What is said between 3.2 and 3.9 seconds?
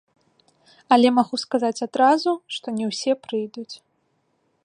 прыйдуць.